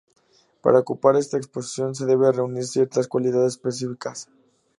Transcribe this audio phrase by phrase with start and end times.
[0.63, 4.27] Para ocupar esta posición se deben reunir ciertas cualidades específicas.